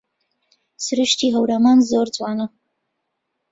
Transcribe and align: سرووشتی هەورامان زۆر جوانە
سرووشتی 0.85 1.33
هەورامان 1.35 1.77
زۆر 1.89 2.07
جوانە 2.15 2.45